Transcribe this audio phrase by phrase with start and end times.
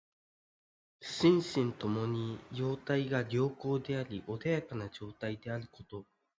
[1.03, 6.07] 心身ともに様態が良好であり穏やかな状態であること。